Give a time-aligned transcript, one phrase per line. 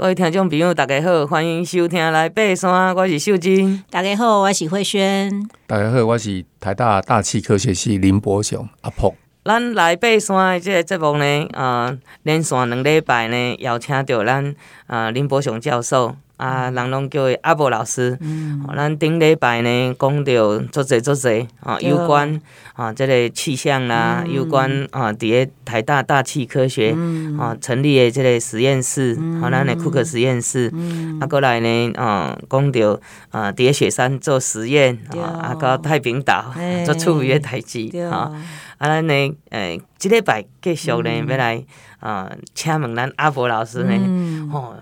[0.00, 3.84] 各位听众朋友，大家好，欢迎收听来爬山，我是秀珍。
[3.90, 5.46] 大家好，我是慧萱。
[5.66, 9.14] 大家好，我是台大大气科学系林博雄阿婆。
[9.44, 16.16] 咱来爬山的这个节目呢，呃，连续两礼拜呢，邀请到咱呃林博雄教授。
[16.40, 18.16] 啊，人拢叫伊阿伯老师。
[18.20, 22.40] 嗯，咱顶礼拜呢讲到足侪足侪啊，有关
[22.72, 26.96] 啊，这个气象啦，有关啊，伫个台大大气科学
[27.38, 30.72] 啊成立的即个实验室，啊，咱的库克实验室。
[31.20, 32.98] 啊，过来呢啊，讲到
[33.30, 36.54] 啊，伫个雪山做实验啊，啊，到太平岛
[36.86, 38.32] 做处理的代志啊。
[38.78, 39.12] 啊，咱呢，
[39.50, 41.62] 诶，即礼拜继续呢要来
[41.98, 44.74] 啊，请问咱阿伯老师呢，吼。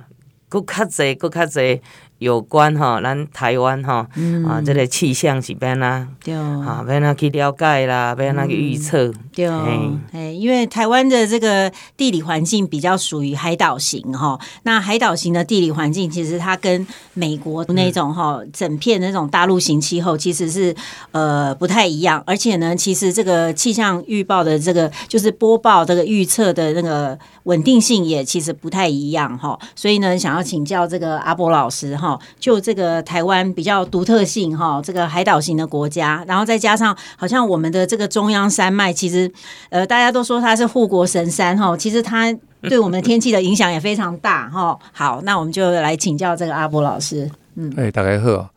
[0.51, 1.83] 佫较济，佫较济。
[2.19, 4.07] 有关哈，咱台湾哈
[4.47, 6.09] 啊，这个气象是变啦，
[6.67, 9.13] 啊，变哪去了解啦，变哪去预测。
[9.33, 9.47] 对，
[10.11, 20.75] 哎，因为台湾的这个地理环境比较属于海岛型哈，那海岛型的地理环境，其实它跟美国那种哈整片那种大陆型气候其实是
[21.13, 32.08] 呃不太一样，而且呢，其实这个气象预报的这个就是播报这个预测的那个稳定性也其实不太一样哈，所以呢，想要请教这个阿波老师哈。
[32.39, 39.29] 就这个台湾比较独特性哈，这个海岛型的国家，然后再加上好像我们的这个中央山脉，其实
[39.71, 44.79] 呃大家都说它是护国神山哈，其实它对我们天气的影响也非常大哈。
[44.93, 47.29] 好，那我们就来请教这个阿波老师。
[47.57, 48.51] 嗯，哎，大家好。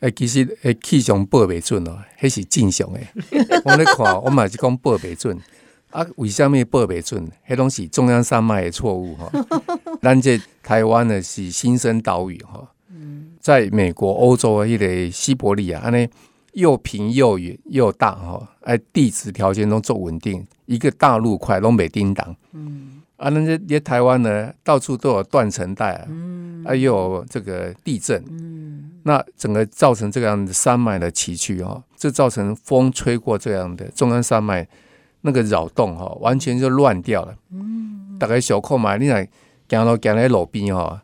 [0.00, 3.00] 哎，其实哎气象报未准哦，还是正常的。
[3.64, 5.36] 我们看，我们是讲报未准
[5.90, 6.06] 啊？
[6.14, 7.28] 为什么报未准？
[7.48, 9.28] 迄拢是中央山脉的错误哈。
[10.00, 12.62] 咱这台湾呢是新生岛屿哈。
[13.48, 16.06] 在美国、欧洲的迄个西伯利亚，安尼
[16.52, 22.36] 又平又远又大哈，哎，地质条件都足稳定，一个大陆块拢袂叮当。
[22.52, 34.68] 嗯，啊，那这台湾呢，到处都有断层带啊，嗯，啊，又有这个地震，嗯，那整个造成这样的山脉的崎岖哈，这造成风吹过这样的中央山脉
[35.22, 37.34] 那个扰动哈，完全就乱掉了。
[37.50, 39.26] 嗯，大概小看嘛，你来
[39.70, 41.02] 行路行在路边哈，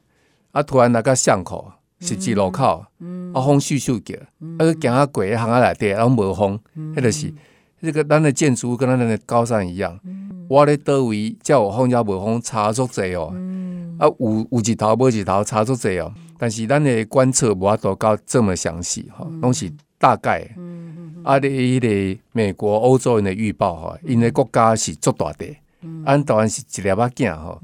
[0.53, 1.73] 啊，突然那个巷口。
[2.00, 2.84] 十字路口，
[3.32, 4.16] 啊风咻咻叫，
[4.59, 6.59] 啊行啊过，行啊内底，啊无风，
[6.94, 7.32] 迄个是，
[7.81, 9.99] 这个咱的建筑物跟咱的高山一样。
[10.49, 13.34] 我咧倒位，才有风才无风，差足济哦。
[13.99, 16.12] 啊有有一头无一头，差足济哦。
[16.37, 20.47] 但是咱的观测无法度到这么详细，哈，拢是大概。
[21.22, 21.81] 啊，咧迄
[22.15, 25.47] 个美国、欧洲人的预报，吼，因为国家是足大的，
[26.05, 27.62] 咱台湾是一粒仔囝，吼，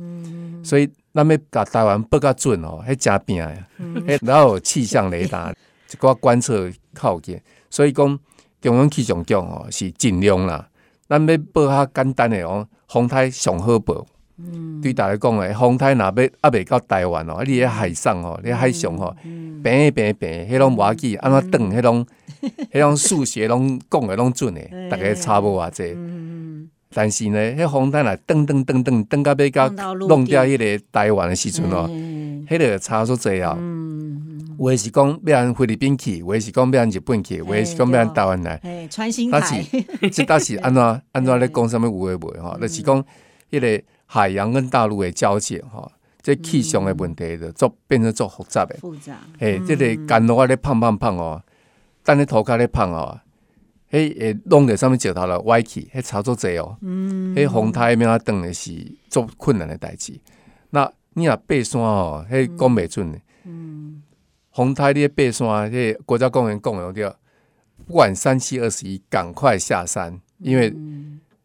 [0.63, 0.89] 所以。
[1.13, 5.53] 咱要甲台湾报较准哦，迄真拼诶，迄然后有气象雷达，
[5.91, 8.19] 一寡观测靠近，所以讲
[8.61, 10.69] 中央气象局哦是尽量啦。
[11.09, 14.07] 咱要报较简单诶哦，风台上好报。
[14.43, 22.07] 嗯，对大家讲诶，风台若要压袂到台湾哦，你喺海上哦，你海上哦，平平平，迄拢无要紧，安怎转，迄拢
[22.73, 25.83] 迄种数学拢讲诶拢准诶， 大家差无偌济。
[26.93, 31.89] 但是呢，迄风台来噔噔噔噔噔到要到弄掉迄个台湾的时阵哦，
[32.49, 33.57] 迄个差足济啊。
[34.59, 38.61] 有诶是讲要按菲律宾去，有诶是讲要按日本去，有诶是讲要按台湾来。
[38.91, 39.65] 穿心台，
[40.13, 42.59] 这倒是 安怎安怎咧讲什么有诶无吼？
[42.61, 43.03] 就是讲
[43.51, 45.91] 迄个海洋跟大陆的交界吼，
[46.21, 48.77] 这气象的问题就做变成做复杂诶。
[48.81, 49.17] 复杂。
[49.39, 51.41] 个干路啊咧胖胖胖哦，
[52.05, 53.19] 等你涂骹咧胖哦。
[53.91, 56.77] 迄会，弄在上物石头了歪去，迄操作济哦。
[56.81, 57.35] 嗯。
[57.35, 58.71] 迄风台咩啊，等的是
[59.09, 60.19] 足困难的代志。
[60.71, 63.19] 那你若爬山哦，迄讲袂准的。
[63.45, 64.03] 嗯。
[64.53, 67.13] 风台你爬山，迄国家公园讲的对，
[67.87, 70.73] 不管三七二十一，赶快下山，因为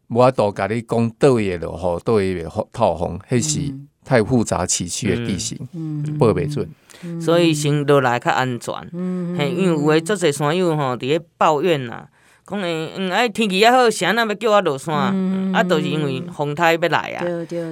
[0.08, 3.74] 无法度甲你讲倒位的落雨，倒位的透风，迄是
[4.04, 6.68] 太复杂崎岖的地形，嗯，报袂准。
[7.20, 8.72] 所以先落来较安全。
[8.92, 9.36] 嗯。
[9.36, 12.08] 嘿，因为有诶足侪山友吼，伫咧抱怨呐。
[12.46, 14.94] 讲诶，嗯，哎，天气也好，谁那要叫我落山？
[15.52, 17.24] 啊，都是因为风台要来啊，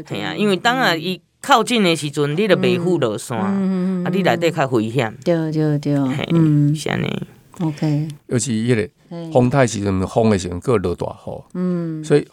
[0.09, 5.17] 嘿啊，因为当啊，伊靠近的时阵，你都袂赴落山，啊，你内底较危险。
[5.25, 5.94] 对对对，
[6.32, 7.23] 嗯，是安尼。
[7.61, 8.09] OK。
[8.26, 11.43] 尤其迄个风台时阵，风的时阵，阁落大雨。
[11.55, 12.03] 嗯。
[12.03, 12.27] 所以，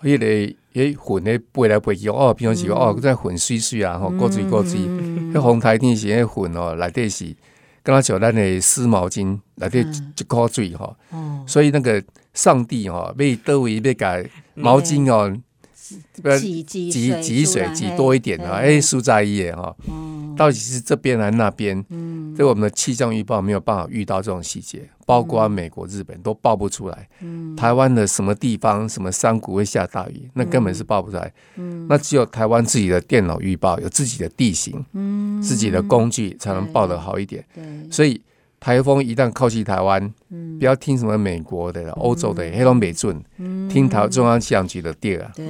[0.00, 0.26] 迄个
[0.74, 4.78] 迄云诶飞来飞去，哦，平常时哦，在云水水啊，吼，过水过水。
[4.78, 7.34] 迄风台天时，迄云哦，内底是。
[7.88, 10.94] 跟他讲，咱的湿毛巾来滴一箍水哈，
[11.46, 12.04] 所以那个
[12.34, 15.34] 上帝哈，为多为要改毛巾哦，
[16.38, 16.90] 挤挤
[17.22, 19.74] 挤水挤多一点啊，哎，输在意的哈，
[20.36, 21.84] 到底是这边还是那边？
[21.88, 27.08] 嗯，对我们的气象预报没有办法遇到这种细节，包括美国、日本都报不出来。
[27.20, 31.32] 嗯，台湾的什么地方、什么山谷会下大雨，那根本是报不出来。
[31.56, 37.44] 嗯，那只有台湾自己的电脑预报有自己的地形，嗯，自己的工具才能报得好一点。
[37.54, 38.20] 对，所以。
[38.60, 40.12] 台风一旦靠近台湾，
[40.58, 43.18] 不要听什么美国的、欧洲的，黑龙北准，
[43.70, 45.30] 听台中央气象局的电啊。
[45.34, 45.44] 对，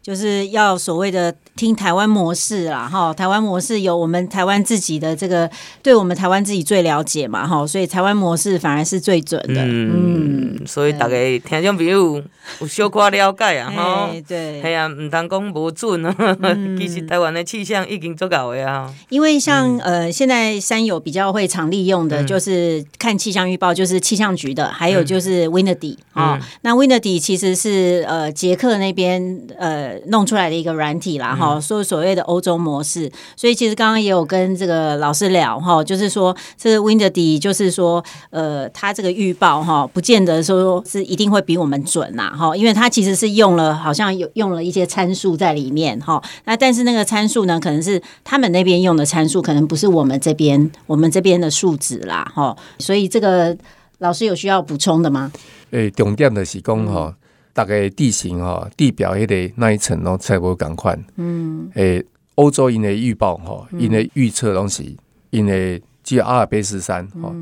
[0.00, 5.50] 就是要所谓的听台湾模式啦，哈，台湾模式有我们台湾自己的这个，
[5.82, 9.64] 对我们台湾自己最了解嘛，哈，所以台湾模式反而是最准的。
[9.64, 12.22] 嗯，所以大家听众朋友
[12.60, 16.16] 有小可了解啊，哈，对，系啊，唔通讲无准啊，
[16.78, 18.92] 其实台湾的气象已经足够的啊。
[19.08, 26.38] 因为像呃，现在山友比较会常利用的，就是看气象预报，就是气象局的，还有就是 Windy 啊。
[26.60, 33.10] 那 Windy 其实是呃捷克那边呃弄出来的一个软体啦，哈，说所谓的欧洲模式。
[33.34, 46.22] 所以其实刚刚也有跟这个老师聊哈，就是说这个 Windy 就是说呃，它这个预报哈，不见得说是一定会比我们准啦，哈，因为它其实是用了好像有用了一些参数在里面哈。
[46.44, 52.54] 那但是那个参数呢，可能是他们那边用的参数，可能不是我们这边我们这边的数值啦，哈。
[52.78, 53.56] 所以这个
[54.02, 55.30] 老师有需要补充的吗？
[55.70, 57.14] 诶、欸，重点的是讲哈，嗯、
[57.52, 61.00] 大概地形哈、地表迄个那一层拢差不多共款。
[61.16, 61.70] 嗯。
[61.74, 62.04] 诶、欸，
[62.34, 64.98] 欧洲因的预报哈，因的预测东西，
[65.30, 67.32] 因为只有阿尔卑斯山哈，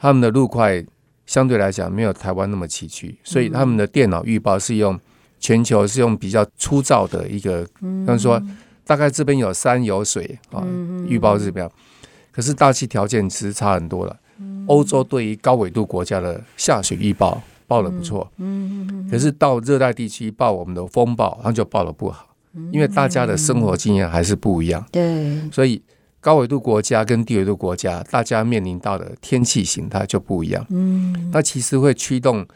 [0.00, 0.82] 他们的路块
[1.26, 4.98] 相对来讲没有台湾那么崎岖，所以他们的电脑预报是用
[5.38, 8.42] 全球是用比较粗糙的一个，嗯、比如说
[8.86, 10.64] 大概这边有山有水啊，
[11.06, 11.70] 预报是这样。
[12.30, 14.16] 可是大气条件其实差很多了。
[14.66, 18.30] 欧洲对于高纬度国家的下水预报报的不错，
[19.10, 22.34] 可是到热带地区报我们的风暴，它就报的不好，
[22.70, 24.84] 因为大家的生活经验还是不一样。
[24.92, 25.80] 对，所以
[26.20, 30.66] 高纬度国家跟低纬度国家，大家面临到的天气形态就不一样。
[30.68, 32.46] 嗯，那其实会驱动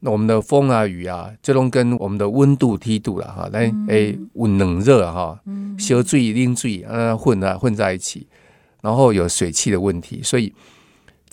[0.00, 5.38] 我们的风啊雨啊，这种跟我们的温度梯度了哈，来诶温冷热哈，
[5.78, 8.26] 小水冷水啊混啊混在一起，
[8.82, 10.52] 然后有水汽的问题，所以。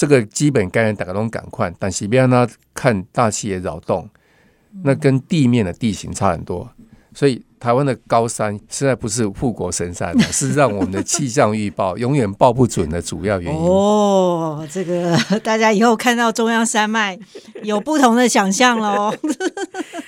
[0.02, 4.10] 这个基本概念大家都赶快，但是别让他看大气的扰动，
[4.82, 6.68] 那跟地面的地形差很多，
[7.14, 7.42] 所以。
[7.62, 13.62] 台湾的高山实在不是护国神山， 是让我们的气象预报 永远报不准的主要原因。
[13.62, 17.20] 哦，这个 大家以后看到中央山脉
[17.62, 19.14] 有不同的想象喽。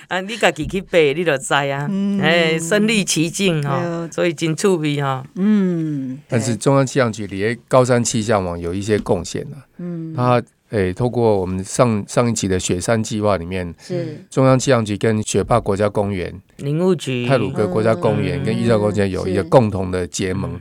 [0.08, 1.88] 啊，你自己去背，你就知啊。
[2.20, 3.80] 哎，身历其境哈，
[4.10, 5.24] 所以真趣味哈。
[5.36, 6.18] 嗯。
[6.26, 9.56] 但是中央气象局离高山气象网有一些贡献了。
[9.78, 10.12] 嗯。
[10.16, 10.42] 他。
[10.74, 20.58] 诶，透过我们上上一期的雪山计划里面，是中央气象局跟雪霸国家公园、林务局、太鲁阁国家公园跟玉造国家有一个共同的结盟，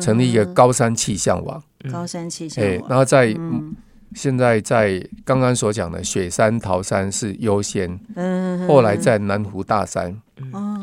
[0.00, 1.60] 成立一个高山气象网。
[1.90, 2.72] 高山气象网。
[2.72, 3.34] 诶，然后在
[4.14, 10.16] 现在在刚刚所讲的雪山、桃山是优先，嗯后来在南湖大山、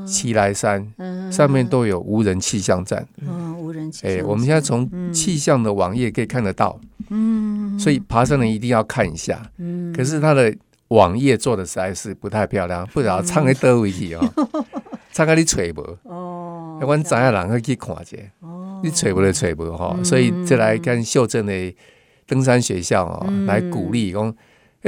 [0.06, 0.86] 奇来山
[1.32, 3.08] 上面都有无人气象站。
[3.26, 4.12] 嗯，无人气象。
[4.12, 6.78] 诶，我们现在从气象的网页可以看得到。
[7.10, 7.47] 嗯，
[7.78, 9.42] 所以爬山人一定要看一下。
[9.58, 10.54] 嗯，可是他的
[10.90, 14.34] 网页做的实在是不太漂亮，不知道藏在哪位去哦，
[15.12, 15.98] 唱给你揣无。
[16.04, 18.18] 哦，我知影人去看一下。
[18.42, 21.76] 哦，你揣无就揣无哈，所以再来跟秀珍的
[22.26, 24.36] 登山学校哦来鼓励讲。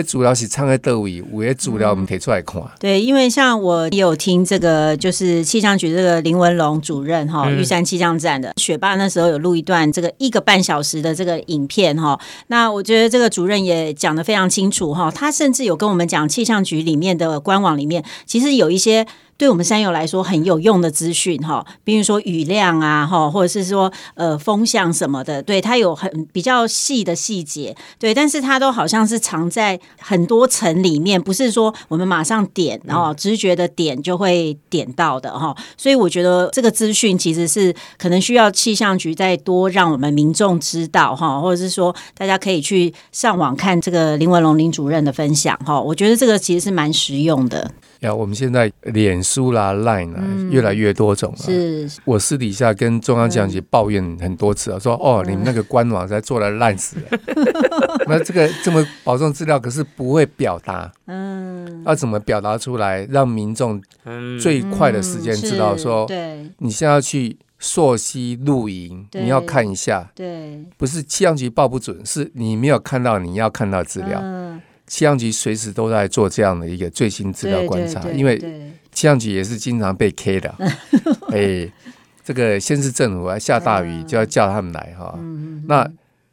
[0.04, 2.62] 主要是唱在倒位，有诶主要我们提出来看。
[2.80, 12.20] 对，因为像我也有听这个，就是气象局这个林文龙主任哈，玉山气象站的雪霸那时候有录一段这个一个半小时的这个影片哈。
[12.48, 19.06] 那我觉得这个主任也讲得非常清楚哈，他甚至有跟我们讲气象局里面的官网里面，其实有一些。
[19.40, 47.72] 对我们山友来说很有用的资讯哈，比如说雨量啊哈，或者是说呃风向什么的，对，它有很比较细的细节，对，但是它都好像是藏在很多层里面，不是说我们马上点然后直觉的点就会点到的哈，所以我觉得这个资讯其实是可能需要气象局再多让我们民众知道哈，或者是说大家可以去上网看这个林文龙林主任的分享哈，我觉得这个其实是蛮实用的。
[48.00, 51.38] 呀，我们现在脸书啦、Line 啊，越来越多种了。
[51.38, 57.20] 是，我私底下跟中央气象局抱怨很多次啊，说哦，你们那个官网在做的烂死了。
[58.08, 60.92] 那这个这么保证资料，可是不会表达。
[61.08, 61.84] 嗯。
[61.86, 63.82] 要怎么表达出来，让民众
[64.40, 70.12] 最快的时间知道说，对，你现在要去溯溪露营，你要看一下。
[70.14, 70.64] 对。
[70.78, 74.22] 不是气象局报不准，是你没有看到你要看到资料。
[74.90, 78.38] 气象局随时都在做这样的一个最新资料观察，因为
[78.92, 80.54] 气象局也是经常被 K 的，
[81.32, 81.72] 哎，
[82.26, 85.18] 这个先是政府啊下大雨就要叫他们来哈。
[85.68, 85.90] 那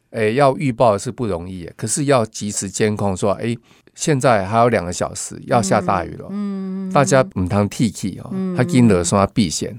[0.09, 3.57] 哎要预报是不容易，可是要及时监控说诶。
[3.97, 9.75] 现在还有两个小时要下大雨了，嗯，大家唔通铁气哦，他惊得说他避险，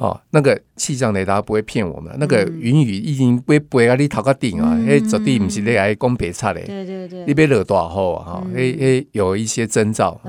[0.00, 10.20] 哦，那个气象雷达不会骗我们，那个云雨已经不会啊，你头壳顶啊，诶，绝对不是你爱讲白差的，对对对，你别落大雨啊，哈，诶诶，有一些征兆，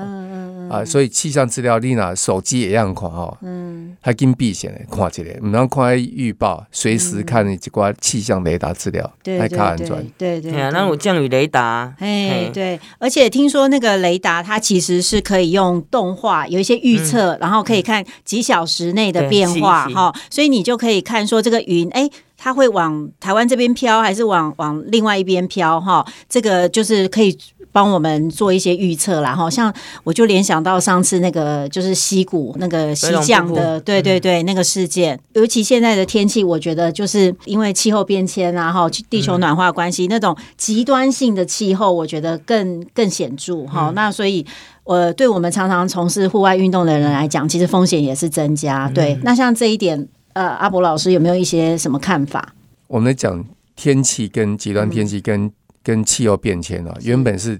[0.69, 3.62] 啊，所以气象资料你拿手机也一样看哈，嗯，
[3.99, 9.87] 还跟避险的看起来，唔通看预报，随时看一挂气象雷达资料，来看安全，
[10.19, 13.23] 对对，那有降雨雷达，哎，对，而且。
[13.23, 26.05] 也听说那个雷达，它其实是可以用动画有一些预测，嗯、然后可以看几小时内的变化哈，所以你就可以看说这个云，哎，它会往台湾这边飘，还是往往另外一边飘哈？
[26.27, 27.37] 这个就是可以。
[27.73, 35.19] 帮我们做一些预测啦，哈，像我就联想到上次那个就是溪谷那个溪降的，对对对，那个事件。
[35.33, 43.91] 尤其现在的天气，我觉得就是因为气候变迁啊，哈，地球暖化关系，那种极端性的气候，我觉得更更显著哈。
[43.95, 44.45] 那所以，
[44.83, 48.87] 呃，对我们常常从事户外运动的人来讲，其实风险也是增加。
[48.89, 52.53] 对，那像这一点，呃，阿博老师有没有一些什么看法？
[52.87, 53.43] 我们讲
[53.75, 55.51] 天气跟极端天气跟。
[55.83, 57.59] 跟气候变迁啊，原本是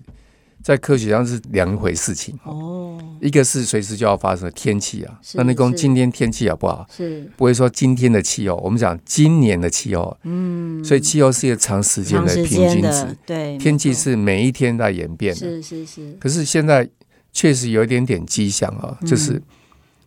[0.64, 2.98] 在科学上是两回事情哦。
[3.20, 6.88] 一个是随时就要发生的天气啊，那你讲今天天气好不好？
[6.90, 10.18] 是不会说今天的气候，我们讲今年的气候。
[10.24, 13.18] 嗯，所以气候是一个长时间的平均值。
[13.26, 15.40] 对，天气是每一天在演变的。
[15.40, 16.18] 是是是。
[16.20, 16.90] 可是现在
[17.32, 19.42] 确实有一点点迹象啊，就是。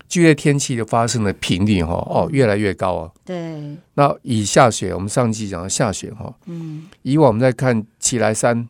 [0.09, 3.11] 剧烈天气的发生的频率哈哦越来越高啊。
[3.25, 3.77] 对。
[3.95, 6.33] 那以下雪，我们上期讲到下雪哈。
[6.47, 6.85] 嗯。
[7.03, 8.69] 以往我们在看奇来山、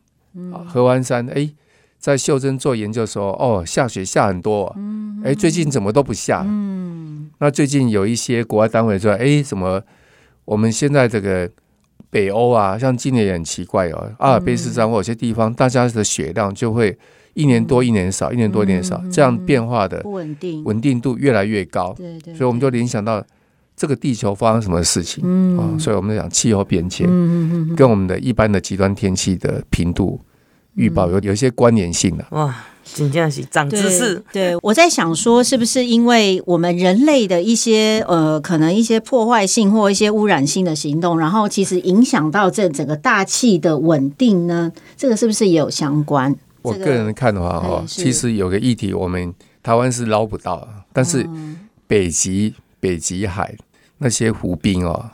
[0.67, 1.51] 合欢山，哎，
[1.99, 4.73] 在秀珍做研究的时候，哦，下雪下很多。
[4.77, 5.21] 嗯。
[5.25, 6.43] 哎，最近怎么都不下？
[6.47, 7.31] 嗯。
[7.39, 9.83] 那最近有一些国外单位说，哎，怎么
[10.45, 11.51] 我们现在这个
[12.09, 16.99] 北欧啊，像今年也很奇怪哦，阿尔卑斯山或有些地方，大家的雪量就会。
[17.37, 21.95] 一年多一年少，一年多一年少，这样变化的不稳定，稳定度越来越高。
[21.95, 23.23] 对对，所以我们就联想到
[23.77, 25.23] 这个地球发生什么事情
[25.59, 25.77] 啊？
[25.79, 27.07] 所以我们讲气候变迁，
[27.77, 30.19] 跟我们的一般的极端天气的频度
[30.77, 32.25] 预报有有一些关联性的。
[32.31, 34.25] 哇，真的是长知识。
[34.33, 44.73] 对，我在想说，是不是因为我们人类的一些呃，可能一些破坏性或一些污染性的行动，然后其实影响到这整个大气的稳定呢？
[44.97, 46.35] 这个是不是也有相关？
[46.67, 49.33] 我个人看的话，哈，其实有个议题，我们
[49.63, 51.25] 台湾是捞不到，但是
[51.87, 53.55] 北极、北极海
[53.99, 55.11] 那些湖冰哦，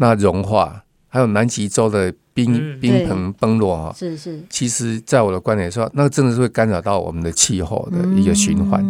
[0.00, 8.82] 那融化，还有南极洲的冰冰层崩落啊，是是，其实在我的观点说，那真的是会干扰到我们的气候的一个循环。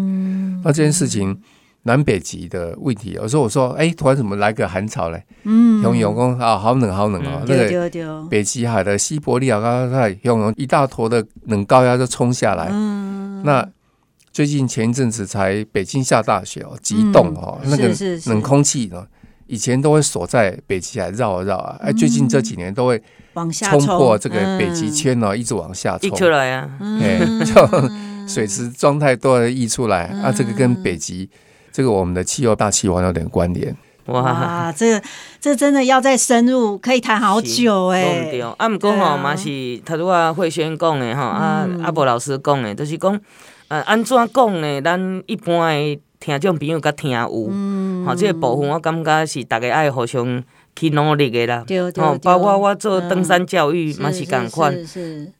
[0.62, 1.36] 那这件事情。
[1.84, 5.24] 南北极的问题，有时候我说，哎，突然怎么来个寒潮嘞？
[5.44, 7.42] 嗯，用用功啊，好冷好冷哦。
[7.46, 12.68] 那个北极海的西伯利亚高压带，用用一大坨的冷高压就冲下来。
[12.70, 13.66] 嗯，那
[14.30, 17.90] 最近前一阵子才北京下大雪哦，极冻哦，那个
[18.26, 19.06] 冷空气呢，
[19.46, 26.14] 以前都会锁在北极海绕啊绕啊，哎，最近这几年都会往下冲破这个北极圈呢，一直往下冲。
[26.14, 26.70] 出来啊，
[27.00, 31.30] 哎， 就水池状态都溢出来啊，这个跟北极。
[31.72, 35.02] 这个我们的气候大气环有点关联哇，这个
[35.40, 38.28] 这真的要再深入，可以谈好久哎。
[38.30, 43.20] 对啊，不过吼嘛是他如果慧轩讲的哈，啊阿博老师讲的，就是讲
[43.68, 44.80] 呃安怎讲呢？
[44.82, 50.42] 咱一般的听众朋友甲听有，嗯好，这个部分我感觉是大家爱互相。
[50.80, 51.62] 去努力的啦，
[51.98, 54.74] 哦，包括我做登山教育嘛是共款，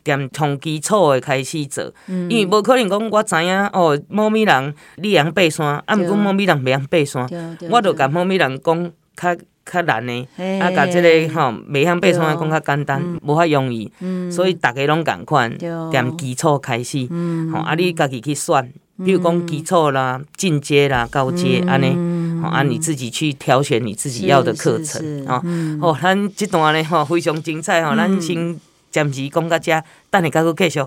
[0.05, 1.91] 踮从基础的开始做，
[2.29, 10.29] 因为无可能讲我知影哦，某咪人你会爬山，啊，毋过某咪人袂晓爬山，我著甲某咪人讲较较难的，
[10.61, 13.91] 啊，甲即个吼袂晓爬山讲较简单，无遐容易，
[14.31, 17.09] 所以逐个拢共款，踮基础开始，
[17.51, 18.71] 吼，啊，你家己去选，
[19.03, 21.97] 比如讲基础啦、进阶啦、高阶安尼。
[22.43, 25.43] 啊，你自己去挑选你自己要的课程啊！
[25.81, 28.59] 哦，咱这段呢，吼非常精彩吼，咱先
[28.91, 30.81] 暂时讲到这，等下再继续。